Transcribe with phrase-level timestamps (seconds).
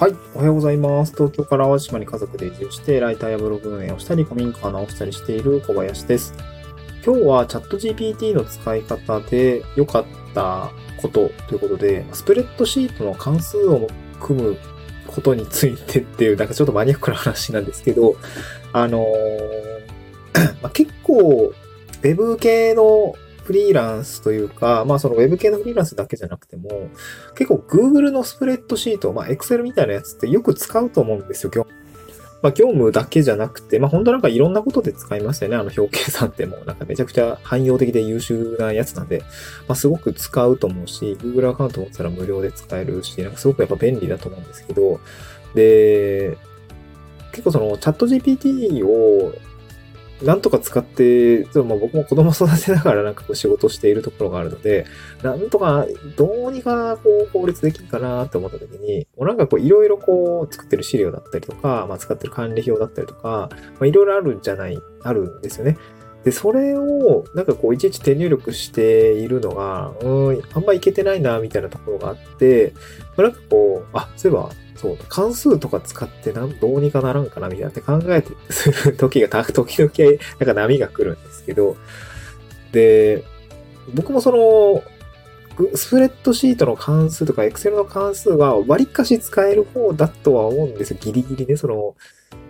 [0.00, 0.16] はい。
[0.34, 1.12] おはようございます。
[1.12, 6.32] 東京から淡路島に家族で移住して、ライターやブログ運営をしたり、古民家を直したりしている小林です。
[7.04, 10.70] 今日はチャット GPT の使い方で良かった
[11.02, 13.88] ことということで、スプレッドシートの関数を
[14.18, 14.56] 組む
[15.06, 18.16] ことについてっていう、なんかちょっとマニアックな話なんですけど、
[18.72, 23.16] あのー、 ま、結構、ウェブ系の
[23.50, 26.88] フリーランスというか、まあその Web 系のフリーランスだけじゃなくても、
[27.34, 31.66] 結構 Google のスプレッドシート、まあ Excel みたいなやつってよく使うと思うんですよ、業
[32.42, 35.56] まあ、業務だけじゃなくて、まあ、本当なんかいろんなことで使いますよね。
[35.56, 39.18] あの表計算ってもうなんかめちゃくちゃ汎用的で優秀なやつなんで、
[39.66, 45.00] まあ、すごく使うと思うし、Google アカウント持ったら無料で使えるし、なんかすごくやっぱ便利だと思うんですけど、
[45.56, 46.38] で、
[47.32, 49.34] 結構そのチャット GPT を
[50.22, 54.84] なんとか使って、でも、僕も子供育てながらなんかこう仕事しているところがあるので、
[55.22, 65.78] なんとかどうにかこう効率できるかなって思った時に、もうなんかこういろいろこう作ってる資料だったりとか、まあ、使ってる管理表だったりとか、まあ、いろいろあるんじゃない、あるんですよね。
[66.24, 72.74] で、それを、なんかこう、いちいち手入力しているのが、うん、あんまいけてないな、みたいなところがあって、
[73.16, 79.92] まあ、なんかこう、あ、そういえば、そう、関数とか使ってなんどうにかならんかなみたいなって考えてする時が、時々、
[80.38, 81.76] なんか波が来るんですけど、
[82.72, 83.24] で、
[83.94, 84.82] 僕もその、
[85.74, 90.98] スプレッドシートの関数とか、エクセルの関数は割かし使える方だとは思うんですよ。
[91.00, 91.94] ギリギリね、その、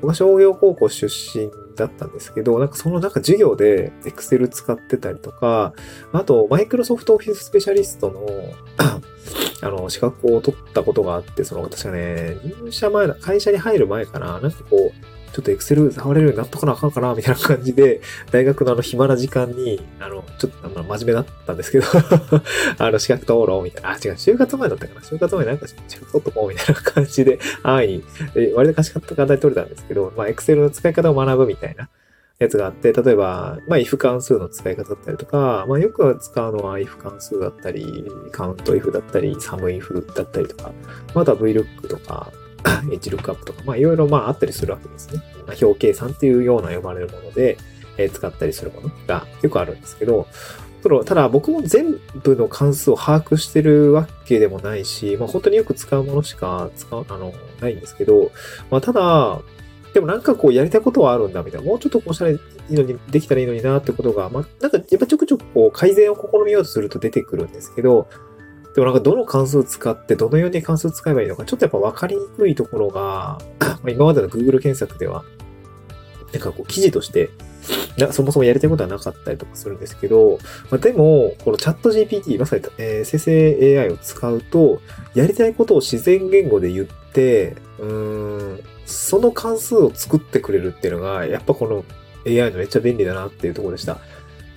[0.00, 5.74] 僕は商業高校出身だったんですけど、なんかそのなんか授業で Excel 使ってたりとか、
[6.12, 8.26] あと、マイクロソフトオフィススペシャリストの
[9.62, 21.86] あの、資格を取ったことがあって、その、私がね、入社前だ、会社に入る前かな、なんかこう、ちょっとエクセル触れるようになっとかなあかんかな、みたいな感じで、大学のあの暇な時間に、あの、ちょっと、あの、真面目だったんですけど
[22.78, 23.90] あの、資格取ろう、みたいな。
[23.90, 25.00] あ、違う、就活前だったかな。
[25.02, 27.92] 就活前なんか資格取っとこう、みたいな感じで、安易
[28.34, 31.90] に、割と賢かった課題取れたんですけど、まあ、エクセルの使い方を学ぶみたいな。
[32.38, 40.72] やつがあって、例えば、まあ、if 関数の使い方だったりとか、まあ、よく使うのは if 関数だったり、カウント if だったり、sum if だったりとか、
[41.14, 42.30] また vlook とか、
[42.90, 45.22] hlookup とか、まあ、いろいろまああったりするわけですね。
[45.46, 47.58] まあ、表計算っていうような呼ばれるもので、
[47.98, 50.26] え、使ったりするものがよくあるんですけど、
[51.04, 58.30] ただ僕も全部の関数を把握してるわけでもないし、まあ本当によく使うものしか使う、あの、ないんですけど、
[58.70, 59.40] まあただ、
[59.94, 68.06] でもなんかこうやりたいことはあるんだみたいな、もうちょっとこうしたらいいのに、できたらいいのになってことが、まあ、なんかやっぱちょくちょくこう改善を試みようとすると出てくるんですけど、
[68.76, 73.38] でもなんかどの関数使ってどのように関数使えばいいのか、ちょっとやっぱ分かりにくいところが、
[73.88, 75.24] 今までの Google 検索では、
[76.32, 77.30] なんかこう記事として
[77.96, 80.38] な、そもそもやりたいことはなかったりとかするんですけど、
[80.70, 84.80] まあ、でも、このチャット GPT、まさに、えー、生成 AI を使うと、
[85.14, 91.84] やりたいことを自然言語で言って、うーん、その関数を作ってくれるっていうのが、やっぱこの
[92.26, 93.98] AI のめっちゃ便利だなっていうところでした。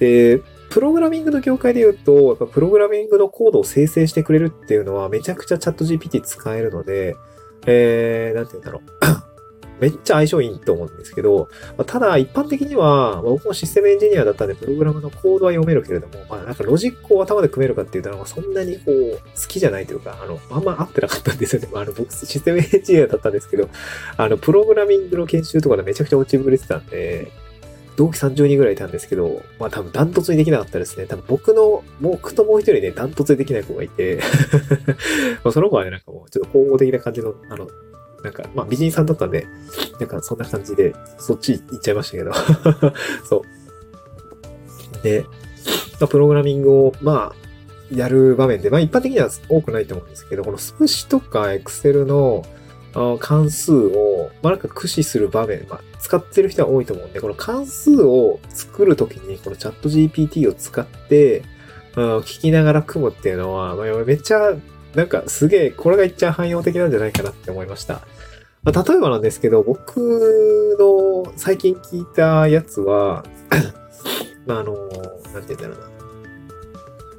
[0.00, 7.16] で、プログラミングの業界で言うと、やっぱプログラミングのコードを生成してくれるっていうのはめちゃくちゃチャット GPT 使えるので、
[7.66, 9.28] えー、なんて言うんだろう。
[9.80, 21.68] めっちゃ相性いいと思うんですけど、ま、ただ一般的には、ま僕もシステムエンジニアだったんで、プログラムのコードは読めるけれども、まあなんかロジックを頭で組めるかっていうと、そんなにこう、好きじゃないというか、あの、あんま合ってなかったんですよね。
[21.72, 23.68] まあ、あの、僕システムエンジニアだったんですけど、
[24.16, 27.30] あの、プログラミングの研修とかでめちゃくちゃ落ちぶれてたんで、
[27.98, 31.06] 同期30人ぐらいいたんですけど、まあ多分ダントツにできなかったですね。
[31.06, 34.20] 多分僕の、僕ともう一人ね、ダントツでできない子がいて
[35.42, 37.66] まあその子はね、なんかもうちょっと総合的な感じの、あの、
[38.22, 39.48] なんか、まあ美人さんだったんで、
[39.98, 42.32] なんかそんな感じで、そっち行っちゃいましたけど
[43.28, 45.02] そう。
[45.02, 45.24] で、
[45.98, 47.36] まあ、プログラミングを、まあ、
[47.92, 52.44] やる場面で、まあ一般的には多くないと思うんですけど、このスプシとかエクセルの
[53.20, 61.42] 関数を、まあなんか駆使する場面、まあ使ってる人は多いと思うんで、この関数を作るときに、このチャット GPT を使って、
[61.94, 64.54] 聞きながら組むっていうのは、まあ、めっちゃ
[64.94, 68.00] なんかすげえ、これが一番汎用的なんじゃないかなって思いました。
[68.62, 69.96] まあ、例えばなんですけど、僕
[70.78, 73.24] の最近聞いたやつは、
[74.46, 74.74] まあ、あの、
[75.34, 75.88] なんて言うんだろうな。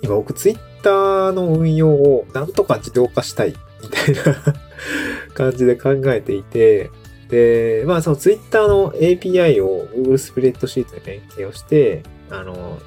[0.00, 4.42] 今僕ツイッターの運用をなんとか自動化したいみたいな
[5.34, 6.90] 感じで考えていて、
[7.28, 12.78] で、まあそのツイッターの API を Google スプレッドシートで連携をして、あの、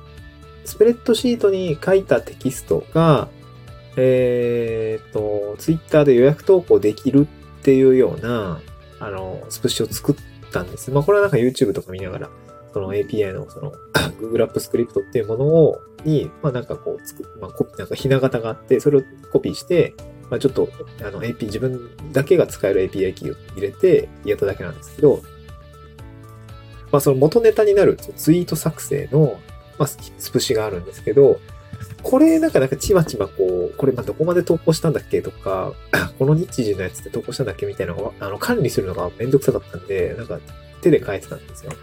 [0.65, 3.27] スプレッドシートに書いたテキストが、
[3.97, 7.27] えっ、ー、と、ツイッターで予約投稿できる
[7.59, 8.61] っていうような、
[8.99, 10.15] あの、スプッシュを作っ
[10.51, 10.91] たんです。
[10.91, 12.29] まあ、これはなんか YouTube とか見ながら、
[12.73, 13.73] その API のその
[14.21, 19.01] Google App Script っていうものを、に、まあなんかこう、つく、まあコピー、なんかひな型があって、それを
[19.31, 19.93] コピーして、
[20.31, 20.69] まあ、ちょっと、
[21.01, 25.21] あの AP、自分だけが使える API キーを入れてやっただけなんですけど、
[26.89, 29.37] まあ、その元ネタになるツイート作成の、
[29.77, 31.39] まあ、スプシがあるんですけど、
[32.01, 35.73] これなんかなんかちまちまこう、これまどこまで投稿したんだっけとか、
[36.17, 40.39] この日時のやつで投稿したんだっけみたいなのをあの管理するのがめんどくさかったんで、なんか
[40.81, 41.73] 手で書いてたんですよ。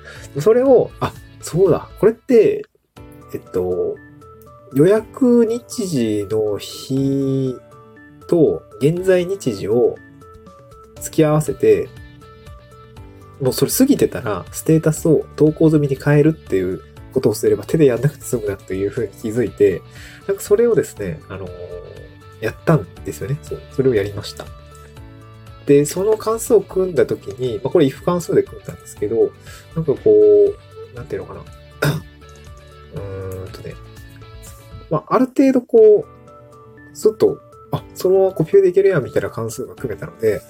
[0.41, 1.13] それを、あ、
[1.43, 2.65] そうだ、これって、
[3.35, 3.95] えっと、
[4.75, 7.57] 予約日時の日
[8.29, 9.97] と現在日時を
[11.01, 11.89] 付き合わせて、
[13.41, 16.83] もうそれ過ぎてたら、ステータスを投稿済みに変えるっていう
[17.13, 19.83] ことをすれば手でやんなくて済むなというふうに気づいて、
[20.27, 21.51] なんかそれをですね、あのー、
[22.41, 23.39] やったんですよね。
[23.43, 23.61] そう。
[23.73, 24.47] それをやりました。
[25.67, 29.33] で、その関数を組んだときに、まあ、これ if 関数で組んだんですけど、
[29.77, 31.41] なんかこう、なんていうのかな。
[32.95, 33.75] うーんとね。
[34.91, 37.39] まあ、ある程度こう、すっと、
[37.73, 40.41] あ、そのままコピペでいけるやんみたいな関数が組めたので、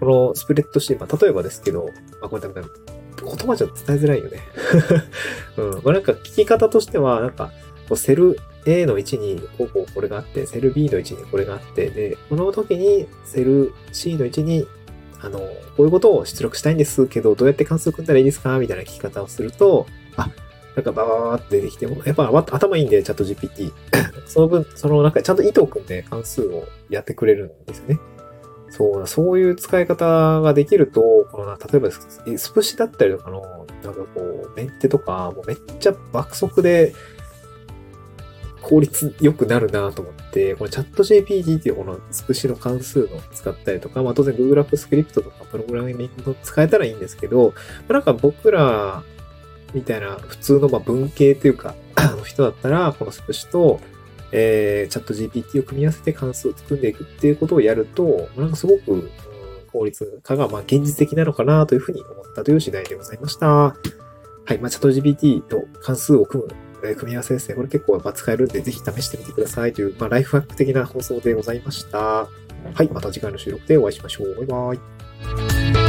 [0.00, 1.90] このスプレッドシート、まあ、例えばですけど、
[2.22, 2.62] あ、これダメだ。
[3.20, 4.38] 言葉じゃ伝えづらいよね。
[5.58, 5.70] うん。
[5.70, 7.50] まあ、なんか聞き方としては、なんか、
[7.88, 14.66] こうセル A の位置にこうこうこれがあって、セル B の位置にこれがあって、で、この時にセル C の位置に、
[15.20, 15.46] あの、こ
[15.78, 18.56] ういうことを出力したいんですけど、どうやって関数組んだらいいですか？
[18.60, 19.86] みたいな聞き方をすると、
[20.16, 20.30] あ、
[20.78, 23.72] なんかババババって出てきても、やっぱ頭いいんで、チャット GPT。
[24.26, 27.98] その分、その中でちゃんと意図を組んで関数をやってくれるんですよね。
[28.70, 31.00] そう、そういう使い方ができると、
[31.32, 36.94] このな、例えばスプシだったりとかの、なんかこう、メンテとか、もうめっちゃ爆速で
[38.62, 47.52] 効率良くなるなと思って、このチャット GPT っていうこのスプシの関数の使ったりとか、まあ当然 Google App スクリプトとかプログラミングの使えたらいいんですけど、
[47.88, 49.02] なんか僕ら
[49.74, 51.74] みたいな普通のま文系というか、
[52.16, 53.80] の人だったら、このスプシと、
[54.32, 59.10] えー、チャット GPT を組み合わせて関数を作んでいくっていうことをやると、なんかすごく、
[59.72, 63.46] 効率化がまあ現実的なのかなというふうに思ったという次第でございました。
[63.46, 63.74] は
[64.50, 64.58] い。
[64.58, 66.50] まあ、チャット GPT と関数を組む、
[66.84, 67.54] えー、組み合わせですね。
[67.54, 71.98] これ結構まあ使えるんで、ぜひ試してみてくださいという、まあ、ライフハック的な放送でございました。
[71.98, 72.28] は
[72.82, 72.88] い。
[72.90, 74.46] また次回の収録でお会いしましょう。
[74.46, 75.87] バイバイ。